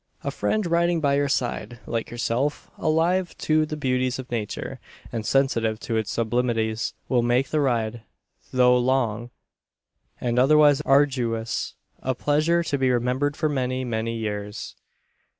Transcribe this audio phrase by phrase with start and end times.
[0.23, 4.79] A friend riding by your side like yourself alive to the beauties of nature,
[5.11, 8.01] and sensitive to its sublimities will make the ride,
[8.51, 9.29] though long,
[10.19, 14.75] and otherwise arduous, a pleasure to be remembered for many, many years.